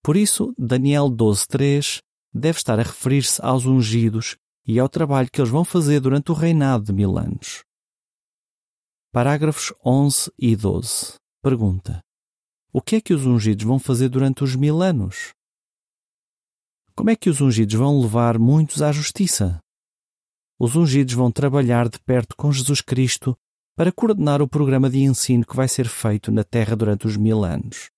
Por 0.03 0.15
isso, 0.15 0.53
Daniel 0.57 1.09
12:3 1.09 2.01
deve 2.31 2.59
estar 2.59 2.79
a 2.79 2.83
referir-se 2.83 3.41
aos 3.43 3.65
ungidos 3.65 4.37
e 4.67 4.79
ao 4.79 4.87
trabalho 4.87 5.29
que 5.31 5.41
eles 5.41 5.49
vão 5.49 5.65
fazer 5.65 5.99
durante 5.99 6.31
o 6.31 6.35
reinado 6.35 6.85
de 6.85 6.93
mil 6.93 7.17
anos. 7.17 7.63
Parágrafos 9.15 9.73
11 9.85 10.29
e 10.37 10.57
12. 10.57 11.13
Pergunta: 11.41 12.01
O 12.73 12.81
que 12.81 12.97
é 12.97 13.01
que 13.01 13.13
os 13.13 13.25
ungidos 13.25 13.63
vão 13.63 13.79
fazer 13.79 14.09
durante 14.09 14.43
os 14.43 14.57
mil 14.57 14.81
anos? 14.81 15.31
Como 16.93 17.09
é 17.09 17.15
que 17.15 17.29
os 17.29 17.39
ungidos 17.39 17.75
vão 17.75 17.97
levar 18.01 18.37
muitos 18.37 18.81
à 18.81 18.91
justiça? 18.91 19.61
os 20.59 20.75
ungidos 20.75 21.13
vão 21.13 21.31
trabalhar 21.31 21.87
de 21.87 21.97
perto 21.99 22.35
com 22.35 22.51
Jesus 22.51 22.81
Cristo 22.81 23.37
para 23.73 23.89
coordenar 23.89 24.41
o 24.41 24.49
programa 24.49 24.89
de 24.89 24.99
ensino 24.99 25.45
que 25.45 25.55
vai 25.55 25.69
ser 25.69 25.87
feito 25.87 26.29
na 26.29 26.43
Terra 26.43 26.75
durante 26.75 27.07
os 27.07 27.15
mil 27.15 27.45
anos. 27.45 27.89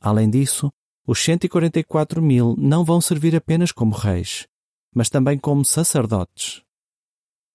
Além 0.00 0.30
disso, 0.30 0.70
os 1.04 1.18
144 1.18 2.22
mil 2.22 2.54
não 2.56 2.84
vão 2.84 3.00
servir 3.00 3.34
apenas 3.34 3.72
como 3.72 3.92
reis, 3.92 4.46
mas 4.94 5.10
também 5.10 5.36
como 5.36 5.64
sacerdotes. 5.64 6.64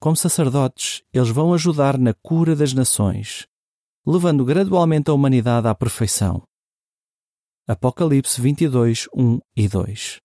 Como 0.01 0.17
sacerdotes, 0.17 1.01
eles 1.13 1.29
vão 1.29 1.53
ajudar 1.53 1.97
na 1.97 2.13
cura 2.13 2.57
das 2.57 2.73
nações, 2.73 3.47
levando 4.05 4.43
gradualmente 4.43 5.09
a 5.09 5.13
humanidade 5.13 5.67
à 5.67 5.73
perfeição. 5.73 6.43
Apocalipse 7.65 8.41
22, 8.41 9.07
1 9.15 9.39
e 9.55 9.69
2 9.69 10.19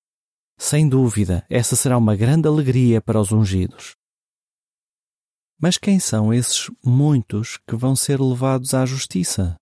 sem 0.59 0.89
dúvida, 0.89 1.45
essa 1.51 1.77
será 1.77 1.99
uma 1.99 2.17
grande 2.17 2.49
alegria 2.49 3.01
para 3.01 3.21
os 3.21 3.31
ungidos. 3.31 3.95
Mas 5.61 5.77
quem 5.77 6.01
são 6.01 6.33
esses 6.33 6.71
muitos 6.83 7.59
que 7.69 7.77
vão 7.77 7.95
ser 7.95 8.21
levados 8.21 8.73
à 8.73 8.85
justiça? 8.87 9.57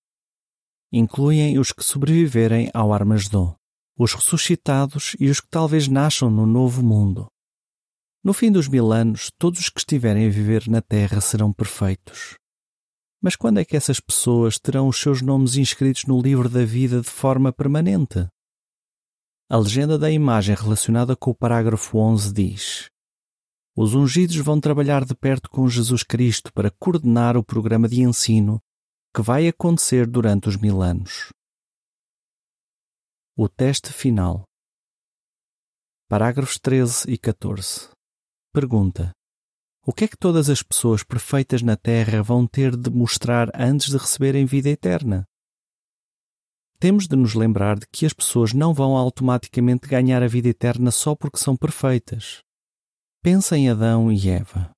Incluem 0.91 1.59
os 1.59 1.73
que 1.73 1.83
sobreviverem 1.83 2.69
ao 2.73 2.93
Armagedon, 2.93 3.55
os 3.97 4.13
ressuscitados 4.13 5.15
e 5.19 5.29
os 5.29 5.41
que 5.41 5.49
talvez 5.49 5.87
nasçam 5.87 6.29
no 6.29 6.45
novo 6.45 6.81
mundo. 6.81 7.27
No 8.25 8.33
fim 8.33 8.51
dos 8.51 8.67
mil 8.67 8.91
anos, 8.91 9.29
todos 9.37 9.59
os 9.59 9.69
que 9.69 9.79
estiverem 9.79 10.25
a 10.25 10.31
viver 10.31 10.67
na 10.67 10.81
Terra 10.81 11.21
serão 11.21 11.53
perfeitos. 11.53 12.33
Mas 13.21 13.35
quando 13.35 13.59
é 13.59 13.65
que 13.65 13.77
essas 13.77 13.99
pessoas 13.99 14.57
terão 14.57 14.87
os 14.87 14.99
seus 14.99 15.21
nomes 15.21 15.57
inscritos 15.57 16.05
no 16.05 16.19
livro 16.19 16.49
da 16.49 16.65
vida 16.65 17.01
de 17.01 17.07
forma 17.07 17.53
permanente? 17.53 18.27
A 19.47 19.57
legenda 19.57 19.95
da 19.95 20.09
imagem 20.09 20.55
relacionada 20.55 21.15
com 21.15 21.29
o 21.29 21.35
parágrafo 21.35 21.99
11 21.99 22.33
diz: 22.33 22.89
Os 23.77 23.93
ungidos 23.93 24.37
vão 24.37 24.59
trabalhar 24.59 25.05
de 25.05 25.13
perto 25.13 25.47
com 25.47 25.69
Jesus 25.69 26.01
Cristo 26.01 26.51
para 26.51 26.71
coordenar 26.71 27.37
o 27.37 27.43
programa 27.43 27.87
de 27.87 28.01
ensino 28.01 28.59
que 29.15 29.21
vai 29.21 29.47
acontecer 29.47 30.07
durante 30.07 30.49
os 30.49 30.57
mil 30.57 30.81
anos. 30.81 31.29
O 33.37 33.47
teste 33.47 33.93
final. 33.93 34.45
Parágrafos 36.09 36.57
13 36.57 37.11
e 37.11 37.19
14. 37.19 37.94
Pergunta: 38.55 39.11
O 39.85 39.91
que 39.91 40.05
é 40.05 40.07
que 40.07 40.15
todas 40.15 40.49
as 40.49 40.63
pessoas 40.63 41.03
perfeitas 41.03 41.61
na 41.61 41.75
Terra 41.75 42.23
vão 42.23 42.47
ter 42.47 42.73
de 42.73 42.89
mostrar 42.89 43.51
antes 43.53 43.89
de 43.89 43.97
receberem 43.97 44.45
vida 44.45 44.69
eterna? 44.69 45.25
Temos 46.79 47.05
de 47.05 47.17
nos 47.17 47.33
lembrar 47.33 47.77
de 47.77 47.85
que 47.91 48.05
as 48.05 48.13
pessoas 48.13 48.53
não 48.53 48.73
vão 48.73 48.95
automaticamente 48.95 49.89
ganhar 49.89 50.23
a 50.23 50.27
vida 50.27 50.47
eterna 50.47 50.89
só 50.89 51.13
porque 51.13 51.37
são 51.37 51.57
perfeitas. 51.57 52.43
Pensa 53.21 53.57
em 53.57 53.69
Adão 53.69 54.09
e 54.09 54.29
Eva. 54.29 54.71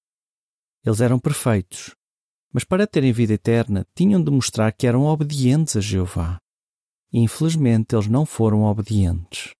Eles 0.83 0.99
eram 0.99 1.19
perfeitos, 1.19 1.93
mas 2.51 2.63
para 2.63 2.87
terem 2.87 3.11
vida 3.11 3.33
eterna 3.33 3.85
tinham 3.93 4.23
de 4.23 4.31
mostrar 4.31 4.71
que 4.71 4.87
eram 4.87 5.03
obedientes 5.03 5.75
a 5.75 5.81
Jeová. 5.81 6.39
Infelizmente, 7.13 7.95
eles 7.95 8.07
não 8.07 8.25
foram 8.25 8.63
obedientes. 8.63 9.51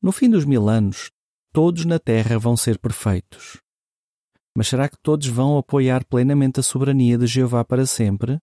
No 0.00 0.12
fim 0.12 0.30
dos 0.30 0.44
mil 0.44 0.68
anos, 0.68 1.10
todos 1.54 1.84
na 1.84 2.00
Terra 2.00 2.36
vão 2.36 2.56
ser 2.56 2.80
perfeitos. 2.80 3.58
Mas 4.56 4.66
será 4.66 4.88
que 4.88 4.98
todos 5.00 5.28
vão 5.28 5.56
apoiar 5.56 6.04
plenamente 6.04 6.58
a 6.58 6.64
soberania 6.64 7.16
de 7.16 7.28
Jeová 7.28 7.64
para 7.64 7.86
sempre? 7.86 8.40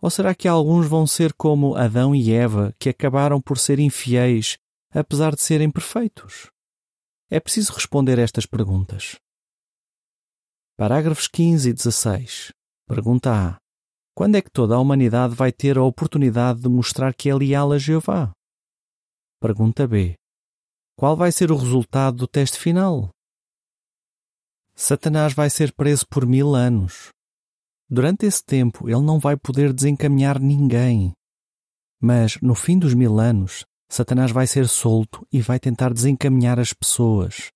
Ou 0.00 0.08
será 0.08 0.32
que 0.36 0.46
alguns 0.46 0.86
vão 0.86 1.04
ser 1.04 1.32
como 1.32 1.74
Adão 1.74 2.14
e 2.14 2.32
Eva, 2.32 2.72
que 2.78 2.88
acabaram 2.88 3.40
por 3.40 3.58
ser 3.58 3.80
infiéis, 3.80 4.56
apesar 4.92 5.34
de 5.34 5.42
serem 5.42 5.68
perfeitos? 5.68 6.48
É 7.28 7.40
preciso 7.40 7.72
responder 7.72 8.20
estas 8.20 8.46
perguntas. 8.46 9.16
Parágrafos 10.76 11.26
15 11.26 11.70
e 11.70 11.72
16. 11.72 12.52
Pergunta 12.86 13.32
A. 13.32 13.56
Quando 14.14 14.36
é 14.36 14.42
que 14.42 14.50
toda 14.50 14.76
a 14.76 14.80
humanidade 14.80 15.34
vai 15.34 15.50
ter 15.50 15.76
a 15.76 15.82
oportunidade 15.82 16.60
de 16.60 16.68
mostrar 16.68 17.12
que 17.14 17.28
é 17.28 17.34
leal 17.34 17.72
a 17.72 17.78
Jeová? 17.78 18.30
Pergunta 19.40 19.88
B. 19.88 20.14
Qual 20.98 21.16
vai 21.16 21.30
ser 21.30 21.52
o 21.52 21.56
resultado 21.56 22.16
do 22.16 22.26
teste 22.26 22.58
final? 22.58 23.10
Satanás 24.74 25.32
vai 25.32 25.48
ser 25.48 25.72
preso 25.72 26.04
por 26.08 26.26
mil 26.26 26.56
anos. 26.56 27.10
Durante 27.88 28.26
esse 28.26 28.44
tempo, 28.44 28.88
ele 28.88 29.02
não 29.02 29.20
vai 29.20 29.36
poder 29.36 29.72
desencaminhar 29.72 30.40
ninguém. 30.40 31.12
Mas, 32.00 32.36
no 32.42 32.52
fim 32.52 32.76
dos 32.76 32.94
mil 32.94 33.20
anos, 33.20 33.64
Satanás 33.88 34.32
vai 34.32 34.44
ser 34.48 34.66
solto 34.66 35.24
e 35.30 35.40
vai 35.40 35.60
tentar 35.60 35.94
desencaminhar 35.94 36.58
as 36.58 36.72
pessoas. 36.72 37.46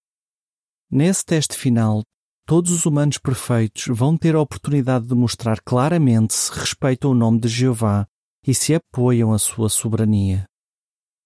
Nesse 0.88 1.24
teste 1.24 1.56
final, 1.56 2.04
todos 2.46 2.70
os 2.70 2.86
humanos 2.86 3.18
perfeitos 3.18 3.86
vão 3.88 4.16
ter 4.16 4.36
a 4.36 4.40
oportunidade 4.40 5.04
de 5.04 5.16
mostrar 5.16 5.60
claramente 5.62 6.32
se 6.32 6.52
respeitam 6.52 7.10
o 7.10 7.14
nome 7.14 7.40
de 7.40 7.48
Jeová 7.48 8.06
e 8.46 8.54
se 8.54 8.72
apoiam 8.72 9.32
a 9.32 9.38
sua 9.40 9.68
soberania. 9.68 10.46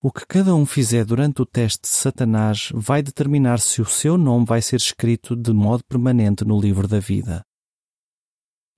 O 0.03 0.13
que 0.13 0.27
cada 0.27 0.55
um 0.55 0.67
fizer 0.67 1.05
durante 1.05 1.41
o 1.41 1.47
teste 1.47 1.83
de 1.83 1.89
Satanás 1.89 2.71
vai 2.75 3.03
determinar 3.03 3.59
se 3.59 3.81
o 3.81 3.87
seu 3.87 4.19
nome 4.19 4.45
vai 4.45 4.61
ser 4.61 4.77
escrito 4.77 5.35
de 5.35 5.53
modo 5.53 5.83
permanente 5.85 6.45
no 6.45 6.61
livro 6.61 6.87
da 6.87 7.01
vida. 7.01 7.43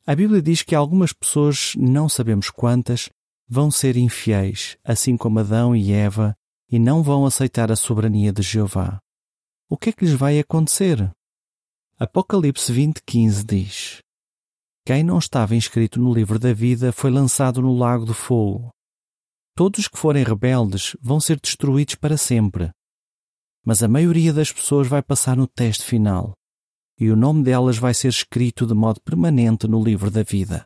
A 0.07 0.15
Bíblia 0.15 0.41
diz 0.41 0.63
que 0.63 0.75
algumas 0.75 1.13
pessoas, 1.13 1.75
não 1.77 2.09
sabemos 2.09 2.49
quantas, 2.49 3.11
vão 3.47 3.71
ser 3.71 3.97
infiéis, 3.97 4.79
assim 4.85 5.17
como 5.17 5.41
Adão 5.41 5.75
e 5.75 5.93
Eva, 5.93 6.35
e 6.71 6.79
não 6.79 7.03
vão 7.03 7.27
aceitar 7.27 7.73
a 7.73 7.77
soberania 7.77 8.33
de 8.33 8.43
Jeová. 8.43 9.01
O 9.69 9.77
que 9.77 9.91
é 9.91 9.93
que 9.93 10.05
lhes 10.05 10.15
vai 10.15 10.39
acontecer? 10.39 11.11
Apocalipse 11.99 12.73
20:15 12.73 13.45
diz: 13.45 14.03
Quem 14.87 15.03
não 15.03 15.19
estava 15.19 15.57
inscrito 15.57 16.01
no 16.01 16.15
livro 16.15 16.39
da 16.39 16.53
vida 16.53 16.93
foi 16.93 17.11
lançado 17.11 17.61
no 17.61 17.77
lago 17.77 18.07
de 18.07 18.15
fogo. 18.15 18.71
Todos 19.59 19.81
os 19.81 19.89
que 19.89 19.99
forem 19.99 20.23
rebeldes 20.23 20.97
vão 21.01 21.19
ser 21.19 21.41
destruídos 21.41 21.97
para 21.97 22.17
sempre. 22.17 22.71
Mas 23.67 23.83
a 23.83 23.89
maioria 23.89 24.33
das 24.33 24.53
pessoas 24.53 24.87
vai 24.87 25.03
passar 25.03 25.37
no 25.37 25.49
teste 25.49 25.85
final 25.85 26.33
e 26.97 27.11
o 27.11 27.17
nome 27.17 27.43
delas 27.43 27.77
vai 27.77 27.93
ser 27.93 28.07
escrito 28.07 28.65
de 28.65 28.73
modo 28.73 29.01
permanente 29.01 29.67
no 29.67 29.83
livro 29.83 30.13
da 30.13 30.23
vida. 30.23 30.65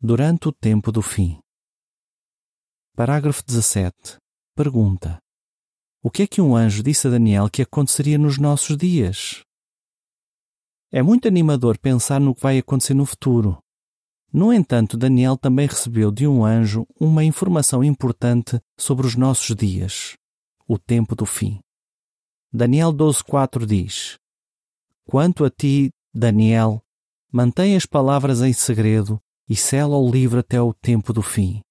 Durante 0.00 0.48
o 0.48 0.52
tempo 0.52 0.90
do 0.90 1.02
fim. 1.02 1.38
Parágrafo 2.96 3.44
17. 3.44 4.16
Pergunta: 4.56 5.18
O 6.02 6.10
que 6.10 6.22
é 6.22 6.26
que 6.26 6.40
um 6.40 6.56
anjo 6.56 6.82
disse 6.82 7.06
a 7.06 7.10
Daniel 7.10 7.50
que 7.50 7.60
aconteceria 7.60 8.16
nos 8.16 8.38
nossos 8.38 8.78
dias? 8.78 9.42
É 10.90 11.02
muito 11.02 11.28
animador 11.28 11.78
pensar 11.78 12.18
no 12.18 12.34
que 12.34 12.40
vai 12.40 12.56
acontecer 12.56 12.94
no 12.94 13.04
futuro. 13.04 13.62
No 14.32 14.52
entanto, 14.52 14.96
Daniel 14.96 15.36
também 15.36 15.66
recebeu 15.66 16.10
de 16.10 16.26
um 16.26 16.44
anjo 16.44 16.86
uma 17.00 17.24
informação 17.24 17.82
importante 17.82 18.60
sobre 18.76 19.06
os 19.06 19.16
nossos 19.16 19.56
dias, 19.56 20.16
o 20.66 20.78
tempo 20.78 21.16
do 21.16 21.24
fim. 21.24 21.60
Daniel 22.52 22.92
12:4 22.92 23.64
diz: 23.66 24.18
Quanto 25.04 25.44
a 25.44 25.50
ti, 25.50 25.90
Daniel, 26.12 26.82
mantém 27.32 27.74
as 27.74 27.86
palavras 27.86 28.42
em 28.42 28.52
segredo 28.52 29.18
e 29.48 29.56
sela 29.56 29.96
o 29.96 30.10
livro 30.10 30.40
até 30.40 30.60
o 30.60 30.74
tempo 30.74 31.12
do 31.12 31.22
fim. 31.22 31.62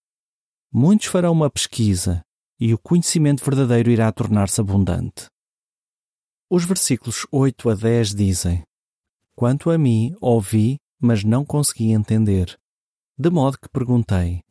Muitos 0.71 1.07
farão 1.07 1.33
uma 1.33 1.49
pesquisa 1.49 2.23
e 2.59 2.73
o 2.73 2.79
conhecimento 2.79 3.43
verdadeiro 3.43 3.91
irá 3.91 4.11
tornar-se 4.11 4.59
abundante. 4.59 5.27
Os 6.49 6.65
versículos 6.65 7.27
8 7.31 7.69
a 7.69 7.75
10 7.75 8.15
dizem: 8.15 8.63
Quanto 9.35 9.69
a 9.69 9.77
mim, 9.77 10.15
ouvi, 10.19 10.77
mas 10.99 11.23
não 11.23 11.45
consegui 11.45 11.91
entender. 11.91 12.57
De 13.17 13.29
modo 13.29 13.57
que 13.59 13.69
perguntei: 13.69 14.43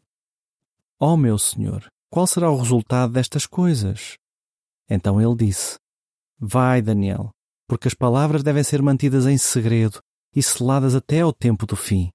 Ó 0.99 1.15
oh, 1.15 1.17
meu 1.17 1.38
Senhor, 1.38 1.91
qual 2.11 2.26
será 2.26 2.50
o 2.50 2.57
resultado 2.57 3.12
destas 3.12 3.47
coisas? 3.47 4.17
Então 4.88 5.21
ele 5.21 5.37
disse: 5.37 5.79
Vai, 6.38 6.81
Daniel, 6.81 7.31
porque 7.69 7.88
as 7.88 7.95
palavras 7.95 8.43
devem 8.43 8.62
ser 8.62 8.83
mantidas 8.83 9.26
em 9.26 9.38
segredo 9.38 10.00
e 10.35 10.43
seladas 10.43 10.95
até 10.95 11.21
ao 11.21 11.33
tempo 11.33 11.67
do 11.67 11.76
fim. 11.76 12.11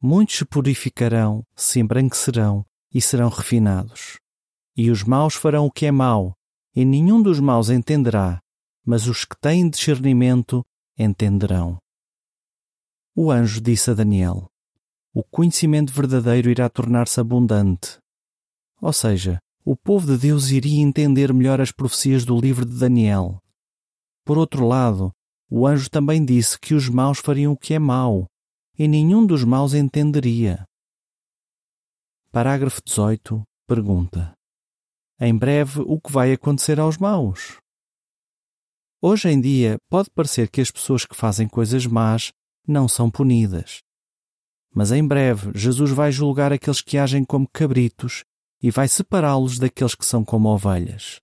Muitos 0.00 0.36
se 0.36 0.44
purificarão, 0.44 1.44
se 1.56 1.80
embranquecerão 1.80 2.64
e 2.92 3.00
serão 3.00 3.28
refinados. 3.28 4.18
E 4.76 4.90
os 4.90 5.02
maus 5.02 5.34
farão 5.34 5.66
o 5.66 5.70
que 5.70 5.86
é 5.86 5.90
mau, 5.90 6.34
e 6.74 6.84
nenhum 6.84 7.20
dos 7.20 7.40
maus 7.40 7.68
entenderá, 7.70 8.40
mas 8.84 9.06
os 9.06 9.24
que 9.24 9.36
têm 9.40 9.68
discernimento 9.68 10.64
entenderão. 10.96 11.78
O 13.20 13.32
anjo 13.32 13.60
disse 13.60 13.90
a 13.90 13.94
Daniel: 13.94 14.48
O 15.12 15.24
conhecimento 15.24 15.92
verdadeiro 15.92 16.48
irá 16.48 16.68
tornar-se 16.68 17.18
abundante. 17.18 17.98
Ou 18.80 18.92
seja, 18.92 19.40
o 19.64 19.76
povo 19.76 20.06
de 20.06 20.16
Deus 20.16 20.50
iria 20.50 20.80
entender 20.80 21.34
melhor 21.34 21.60
as 21.60 21.72
profecias 21.72 22.24
do 22.24 22.38
livro 22.38 22.64
de 22.64 22.78
Daniel. 22.78 23.42
Por 24.24 24.38
outro 24.38 24.64
lado, 24.64 25.10
o 25.50 25.66
anjo 25.66 25.90
também 25.90 26.24
disse 26.24 26.60
que 26.60 26.74
os 26.74 26.88
maus 26.88 27.18
fariam 27.18 27.54
o 27.54 27.56
que 27.56 27.74
é 27.74 27.78
mau, 27.80 28.28
e 28.78 28.86
nenhum 28.86 29.26
dos 29.26 29.42
maus 29.42 29.74
entenderia. 29.74 30.64
Parágrafo 32.30 32.80
18. 32.84 33.42
Pergunta: 33.66 34.32
Em 35.18 35.36
breve, 35.36 35.80
o 35.80 36.00
que 36.00 36.12
vai 36.12 36.32
acontecer 36.32 36.78
aos 36.78 36.96
maus? 36.96 37.58
Hoje 39.02 39.28
em 39.28 39.40
dia, 39.40 39.76
pode 39.90 40.08
parecer 40.08 40.48
que 40.48 40.60
as 40.60 40.70
pessoas 40.70 41.04
que 41.04 41.16
fazem 41.16 41.48
coisas 41.48 41.84
más 41.84 42.30
não 42.68 42.86
são 42.86 43.10
punidas. 43.10 43.82
Mas 44.74 44.92
em 44.92 45.04
breve, 45.04 45.50
Jesus 45.54 45.90
vai 45.90 46.12
julgar 46.12 46.52
aqueles 46.52 46.80
que 46.80 46.98
agem 46.98 47.24
como 47.24 47.48
cabritos 47.52 48.24
e 48.62 48.70
vai 48.70 48.86
separá-los 48.86 49.58
daqueles 49.58 49.94
que 49.94 50.04
são 50.04 50.24
como 50.24 50.48
ovelhas. 50.48 51.20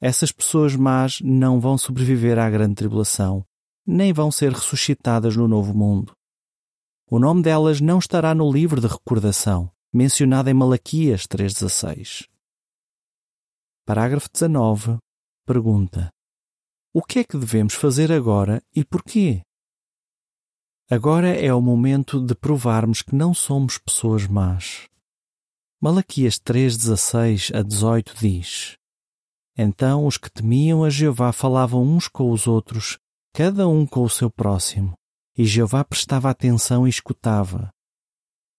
Essas 0.00 0.32
pessoas 0.32 0.74
más 0.74 1.20
não 1.20 1.60
vão 1.60 1.78
sobreviver 1.78 2.38
à 2.38 2.50
grande 2.50 2.74
tribulação, 2.74 3.46
nem 3.86 4.12
vão 4.12 4.30
ser 4.30 4.52
ressuscitadas 4.52 5.36
no 5.36 5.46
novo 5.46 5.72
mundo. 5.72 6.14
O 7.10 7.18
nome 7.18 7.42
delas 7.42 7.80
não 7.80 7.98
estará 7.98 8.34
no 8.34 8.50
livro 8.50 8.80
de 8.80 8.86
recordação, 8.86 9.70
mencionado 9.92 10.50
em 10.50 10.54
Malaquias 10.54 11.26
3,16. 11.26 12.26
Parágrafo 13.86 14.28
19. 14.32 14.98
Pergunta: 15.46 16.10
O 16.92 17.02
que 17.02 17.20
é 17.20 17.24
que 17.24 17.36
devemos 17.36 17.74
fazer 17.74 18.10
agora 18.10 18.62
e 18.74 18.84
porquê? 18.84 19.42
Agora 20.90 21.28
é 21.28 21.52
o 21.52 21.62
momento 21.62 22.20
de 22.20 22.34
provarmos 22.34 23.00
que 23.00 23.14
não 23.14 23.32
somos 23.32 23.78
pessoas 23.78 24.26
más. 24.26 24.86
Malaquias 25.80 26.38
3:16 26.38 27.50
a 27.54 27.62
18 27.62 28.14
diz: 28.18 28.76
Então 29.56 30.06
os 30.06 30.18
que 30.18 30.30
temiam 30.30 30.84
a 30.84 30.90
Jeová 30.90 31.32
falavam 31.32 31.82
uns 31.82 32.06
com 32.06 32.30
os 32.30 32.46
outros, 32.46 32.98
cada 33.32 33.66
um 33.66 33.86
com 33.86 34.02
o 34.02 34.10
seu 34.10 34.30
próximo, 34.30 34.92
e 35.34 35.46
Jeová 35.46 35.82
prestava 35.84 36.28
atenção 36.28 36.86
e 36.86 36.90
escutava. 36.90 37.70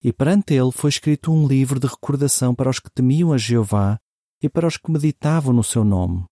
E 0.04 0.12
perante 0.12 0.56
ele 0.56 0.71
foi 0.71 0.89
escrito 0.89 1.32
um 1.32 1.47
livro 1.47 1.80
de 1.80 1.86
recordação 1.86 2.56
para 2.56 2.71
os 2.71 2.80
que 2.80 2.89
temiam 2.89 3.34
a 3.34 3.38
Jeová 3.38 4.00
e 4.41 4.50
para 4.50 4.67
os 4.67 4.78
que 4.78 4.89
meditavam 4.89 5.54
no 5.54 5.63
seu 5.63 5.84
nome. 5.84 6.26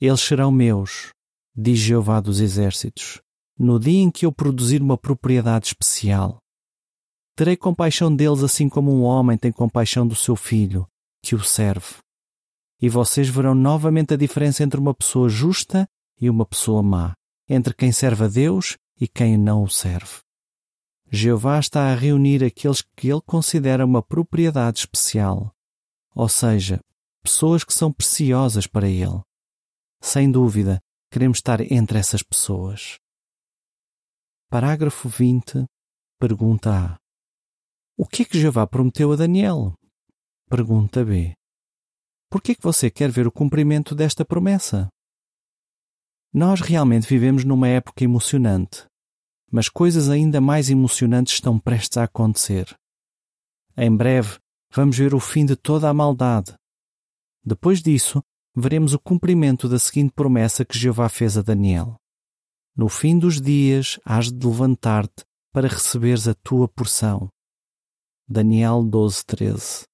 Eles 0.00 0.20
serão 0.20 0.50
meus, 0.50 1.12
diz 1.54 1.78
Jeová 1.78 2.20
dos 2.20 2.40
exércitos, 2.40 3.20
no 3.58 3.78
dia 3.78 4.02
em 4.02 4.10
que 4.10 4.26
eu 4.26 4.32
produzir 4.32 4.82
uma 4.82 4.98
propriedade 4.98 5.66
especial. 5.66 6.38
Terei 7.34 7.56
compaixão 7.56 8.14
deles 8.14 8.42
assim 8.42 8.68
como 8.68 8.92
um 8.92 9.02
homem 9.02 9.36
tem 9.36 9.52
compaixão 9.52 10.06
do 10.06 10.14
seu 10.14 10.36
filho, 10.36 10.86
que 11.22 11.34
o 11.34 11.42
serve. 11.42 11.96
E 12.80 12.88
vocês 12.88 13.28
verão 13.28 13.54
novamente 13.54 14.14
a 14.14 14.16
diferença 14.16 14.62
entre 14.62 14.78
uma 14.78 14.94
pessoa 14.94 15.28
justa 15.28 15.88
e 16.20 16.28
uma 16.28 16.46
pessoa 16.46 16.82
má, 16.82 17.14
entre 17.48 17.74
quem 17.74 17.92
serve 17.92 18.24
a 18.24 18.28
Deus 18.28 18.76
e 19.00 19.06
quem 19.06 19.36
não 19.36 19.62
o 19.62 19.68
serve. 19.68 20.20
Jeová 21.10 21.58
está 21.58 21.92
a 21.92 21.94
reunir 21.94 22.42
aqueles 22.42 22.82
que 22.96 23.08
ele 23.08 23.22
considera 23.24 23.84
uma 23.84 24.02
propriedade 24.02 24.80
especial, 24.80 25.52
ou 26.14 26.28
seja, 26.28 26.80
pessoas 27.22 27.64
que 27.64 27.72
são 27.72 27.92
preciosas 27.92 28.66
para 28.66 28.88
ele. 28.88 29.20
Sem 30.00 30.30
dúvida, 30.30 30.80
queremos 31.10 31.38
estar 31.38 31.60
entre 31.72 31.98
essas 31.98 32.22
pessoas. 32.22 32.98
Parágrafo 34.48 35.08
20. 35.08 35.66
Pergunta 36.20 36.70
A. 36.70 36.96
O 37.98 38.06
que 38.06 38.22
é 38.22 38.24
que 38.24 38.38
Jeová 38.38 38.64
prometeu 38.64 39.10
a 39.10 39.16
Daniel? 39.16 39.74
Pergunta 40.48 41.04
B. 41.04 41.34
Por 42.30 42.40
que 42.40 42.52
é 42.52 42.54
que 42.54 42.62
você 42.62 42.88
quer 42.88 43.10
ver 43.10 43.26
o 43.26 43.32
cumprimento 43.32 43.92
desta 43.92 44.24
promessa? 44.24 44.88
Nós 46.32 46.60
realmente 46.60 47.08
vivemos 47.08 47.42
numa 47.42 47.66
época 47.66 48.04
emocionante, 48.04 48.86
mas 49.50 49.68
coisas 49.68 50.08
ainda 50.08 50.40
mais 50.40 50.70
emocionantes 50.70 51.34
estão 51.34 51.58
prestes 51.58 51.98
a 51.98 52.04
acontecer. 52.04 52.72
Em 53.76 53.94
breve, 53.94 54.38
vamos 54.70 54.96
ver 54.96 55.12
o 55.12 55.18
fim 55.18 55.44
de 55.44 55.56
toda 55.56 55.90
a 55.90 55.94
maldade. 55.94 56.54
Depois 57.44 57.82
disso, 57.82 58.22
veremos 58.54 58.94
o 58.94 59.00
cumprimento 59.00 59.68
da 59.68 59.80
seguinte 59.80 60.12
promessa 60.12 60.64
que 60.64 60.78
Jeová 60.78 61.08
fez 61.08 61.36
a 61.36 61.42
Daniel. 61.42 61.96
No 62.76 62.90
fim 62.90 63.18
dos 63.18 63.40
dias, 63.40 63.98
hás 64.04 64.30
de 64.30 64.46
levantar-te 64.46 65.24
para 65.50 65.66
receberes 65.66 66.28
a 66.28 66.34
tua 66.34 66.68
porção. 66.68 67.30
Daniel 68.28 68.84
12:13 68.84 69.86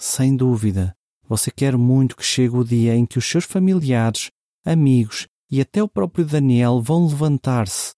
Sem 0.00 0.36
dúvida, 0.36 0.96
você 1.22 1.48
quer 1.48 1.76
muito 1.76 2.16
que 2.16 2.24
chegue 2.24 2.56
o 2.56 2.64
dia 2.64 2.96
em 2.96 3.06
que 3.06 3.18
os 3.18 3.24
seus 3.24 3.44
familiares, 3.44 4.32
amigos 4.64 5.28
e 5.48 5.60
até 5.60 5.80
o 5.80 5.88
próprio 5.88 6.26
Daniel 6.26 6.82
vão 6.82 7.06
levantar-se. 7.06 7.94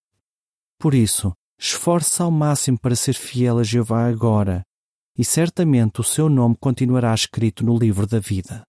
Por 0.78 0.92
isso, 0.92 1.32
esforce-se 1.58 2.20
ao 2.20 2.30
máximo 2.30 2.78
para 2.78 2.94
ser 2.94 3.14
fiel 3.14 3.58
a 3.58 3.62
Jeová 3.62 4.06
agora, 4.06 4.62
e 5.16 5.24
certamente 5.24 6.02
o 6.02 6.04
seu 6.04 6.28
nome 6.28 6.56
continuará 6.60 7.14
escrito 7.14 7.64
no 7.64 7.78
livro 7.78 8.06
da 8.06 8.18
vida. 8.18 8.64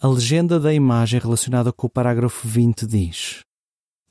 A 0.00 0.08
legenda 0.08 0.58
da 0.58 0.72
imagem 0.72 1.20
relacionada 1.20 1.70
com 1.74 1.86
o 1.86 1.90
parágrafo 1.90 2.48
20 2.48 2.86
diz: 2.86 3.42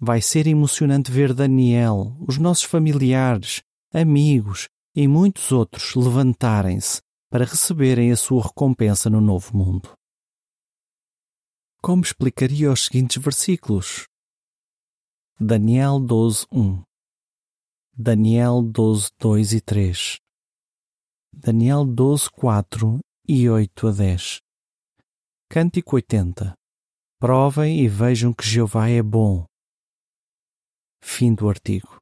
Vai 0.03 0.19
ser 0.19 0.47
emocionante 0.47 1.11
ver 1.11 1.31
Daniel, 1.31 2.17
os 2.27 2.39
nossos 2.39 2.63
familiares, 2.63 3.61
amigos 3.93 4.67
e 4.95 5.07
muitos 5.07 5.51
outros 5.51 5.93
levantarem-se 5.93 7.01
para 7.29 7.45
receberem 7.45 8.11
a 8.11 8.17
sua 8.17 8.41
recompensa 8.41 9.11
no 9.11 9.21
novo 9.21 9.55
mundo. 9.55 9.93
Como 11.83 12.01
explicaria 12.01 12.71
os 12.71 12.85
seguintes 12.85 13.21
versículos? 13.21 14.07
Daniel 15.39 15.99
12, 15.99 16.47
1 16.51 16.81
Daniel 17.95 18.63
12, 18.63 19.11
2 19.19 19.53
e 19.53 19.61
3 19.61 20.17
Daniel 21.31 21.85
12, 21.85 22.27
4 22.31 22.99
e 23.27 23.47
8 23.47 23.87
a 23.87 23.91
10 23.91 24.39
Cântico 25.47 25.95
80 25.95 26.55
Provem 27.19 27.81
e 27.81 27.87
vejam 27.87 28.33
que 28.33 28.43
Jeová 28.43 28.89
é 28.89 29.03
bom. 29.03 29.45
Fim 31.01 31.35
do 31.35 31.49
artigo. 31.49 32.00